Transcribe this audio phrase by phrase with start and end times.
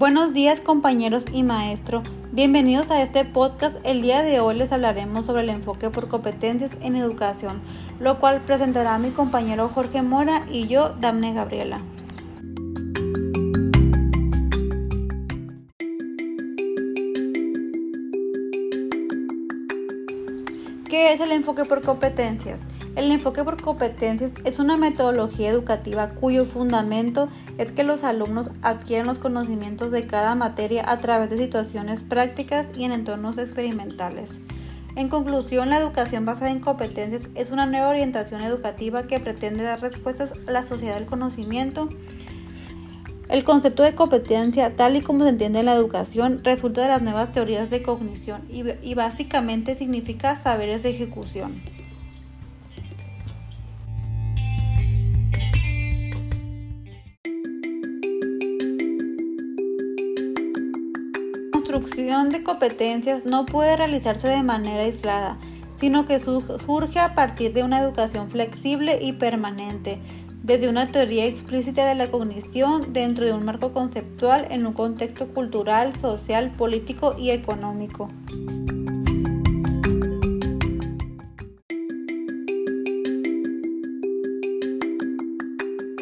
[0.00, 2.02] Buenos días compañeros y maestro,
[2.32, 3.76] bienvenidos a este podcast.
[3.84, 7.60] El día de hoy les hablaremos sobre el enfoque por competencias en educación,
[7.98, 11.82] lo cual presentará mi compañero Jorge Mora y yo, Damne Gabriela.
[20.88, 22.66] ¿Qué es el enfoque por competencias?
[22.96, 29.06] El enfoque por competencias es una metodología educativa cuyo fundamento es que los alumnos adquieran
[29.06, 34.40] los conocimientos de cada materia a través de situaciones prácticas y en entornos experimentales.
[34.96, 39.80] En conclusión, la educación basada en competencias es una nueva orientación educativa que pretende dar
[39.80, 41.88] respuestas a la sociedad del conocimiento
[43.30, 47.00] el concepto de competencia, tal y como se entiende en la educación, resulta de las
[47.00, 51.62] nuevas teorías de cognición y, básicamente significa saberes de ejecución.
[61.80, 65.38] Construcción de competencias no puede realizarse de manera aislada,
[65.76, 69.98] sino que surge a partir de una educación flexible y permanente,
[70.42, 75.28] desde una teoría explícita de la cognición dentro de un marco conceptual en un contexto
[75.28, 78.10] cultural, social, político y económico.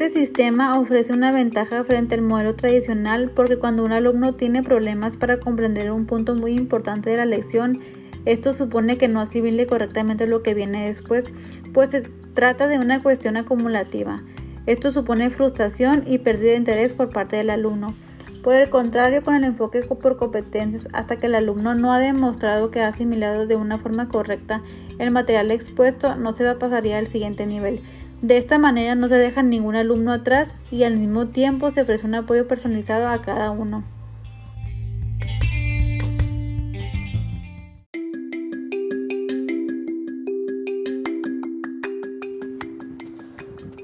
[0.08, 5.18] Este sistema ofrece una ventaja frente al modelo tradicional porque cuando un alumno tiene problemas
[5.18, 7.82] para comprender un punto muy importante de la lección,
[8.24, 11.26] esto supone que no asimile correctamente lo que viene después,
[11.74, 11.90] pues
[12.32, 14.22] trata de una cuestión acumulativa.
[14.64, 17.94] Esto supone frustración y pérdida de interés por parte del alumno.
[18.42, 22.70] Por el contrario, con el enfoque por competencias, hasta que el alumno no ha demostrado
[22.70, 24.62] que ha asimilado de una forma correcta
[24.98, 27.82] el material expuesto, no se pasaría al siguiente nivel.
[28.20, 32.04] De esta manera no se deja ningún alumno atrás y al mismo tiempo se ofrece
[32.04, 33.84] un apoyo personalizado a cada uno.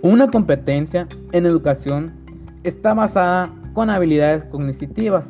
[0.03, 2.12] Una competencia en educación
[2.64, 5.25] está basada con habilidades cognitivas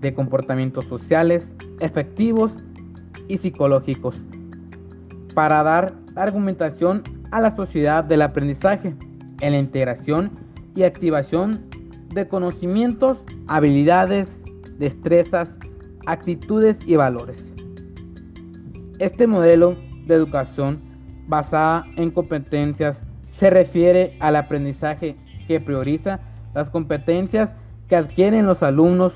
[0.00, 1.46] de comportamientos sociales,
[1.80, 2.52] efectivos
[3.26, 4.20] y psicológicos
[5.34, 8.94] para dar argumentación a la sociedad del aprendizaje
[9.40, 10.30] en la integración
[10.74, 11.66] y activación
[12.14, 14.28] de conocimientos, habilidades,
[14.78, 15.48] destrezas,
[16.06, 17.44] actitudes y valores.
[18.98, 19.76] Este modelo
[20.06, 20.80] de educación
[21.26, 22.96] basada en competencias
[23.38, 26.20] se refiere al aprendizaje que prioriza
[26.54, 27.50] las competencias
[27.88, 29.12] que adquieren los alumnos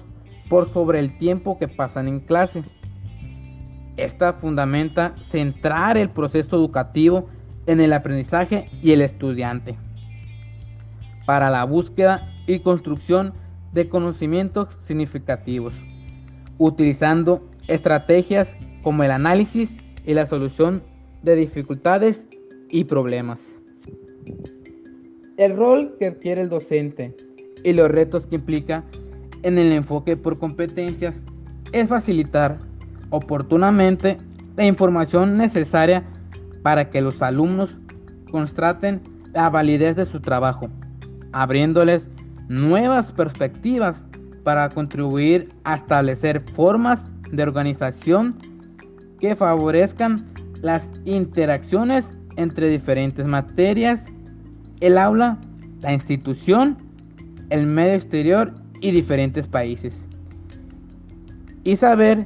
[0.48, 2.62] por sobre el tiempo que pasan en clase.
[3.96, 7.28] Esta fundamenta centrar el proceso educativo
[7.66, 9.76] en el aprendizaje y el estudiante
[11.26, 13.32] para la búsqueda y construcción
[13.72, 15.74] de conocimientos significativos,
[16.58, 18.48] utilizando estrategias
[18.82, 19.70] como el análisis
[20.04, 20.82] y la solución
[21.22, 22.22] de dificultades
[22.70, 23.38] y problemas.
[25.36, 27.16] El rol que adquiere el docente
[27.64, 28.84] y los retos que implica
[29.42, 31.14] en el enfoque por competencias
[31.72, 32.58] es facilitar
[33.10, 34.18] oportunamente
[34.56, 36.04] la información necesaria
[36.64, 37.76] para que los alumnos
[38.30, 39.02] constaten
[39.34, 40.70] la validez de su trabajo,
[41.32, 42.06] abriéndoles
[42.48, 43.96] nuevas perspectivas
[44.44, 48.34] para contribuir a establecer formas de organización
[49.20, 50.26] que favorezcan
[50.62, 54.00] las interacciones entre diferentes materias
[54.80, 55.36] el aula,
[55.82, 56.78] la institución,
[57.50, 59.94] el medio exterior y diferentes países.
[61.62, 62.24] Y saber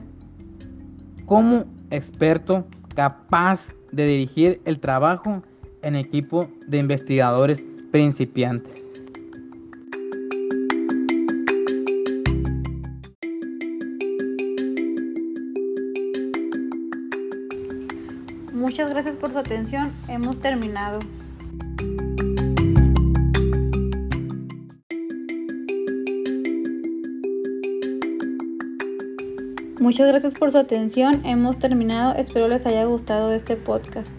[1.27, 3.61] como experto capaz
[3.93, 5.43] de dirigir el trabajo
[5.83, 8.89] en equipo de investigadores principiantes.
[18.53, 19.93] Muchas gracias por su atención.
[20.09, 21.01] Hemos terminado.
[29.89, 31.25] Muchas gracias por su atención.
[31.25, 32.15] Hemos terminado.
[32.15, 34.18] Espero les haya gustado este podcast.